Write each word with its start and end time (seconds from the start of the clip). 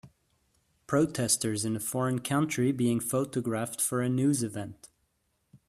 Protesters 0.87 1.63
in 1.63 1.75
a 1.75 1.79
foreign 1.79 2.21
country 2.21 2.71
being 2.71 2.99
photographed 2.99 3.79
for 3.79 4.01
a 4.01 4.09
news 4.09 4.41
event. 4.41 4.89